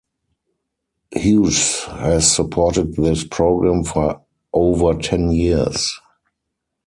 [1.11, 4.19] Hughes has supported this program for
[4.51, 5.93] over ten years.